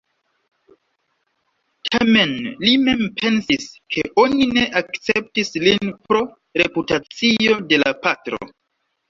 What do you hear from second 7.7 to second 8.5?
de la patro.